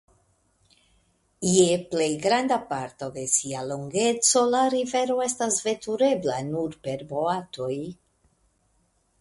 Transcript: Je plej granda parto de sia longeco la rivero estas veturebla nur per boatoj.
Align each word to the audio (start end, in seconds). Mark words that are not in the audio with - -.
Je 1.49 1.65
plej 1.91 2.07
granda 2.23 2.57
parto 2.71 3.09
de 3.17 3.25
sia 3.33 3.61
longeco 3.73 4.45
la 4.55 4.63
rivero 4.77 5.19
estas 5.29 5.61
veturebla 5.69 6.43
nur 6.51 6.77
per 6.89 7.09
boatoj. 7.13 7.73